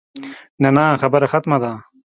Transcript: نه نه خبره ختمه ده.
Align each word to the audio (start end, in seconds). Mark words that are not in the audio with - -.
نه 0.61 0.69
نه 0.77 0.83
خبره 1.01 1.27
ختمه 1.33 1.57
ده. 1.63 1.71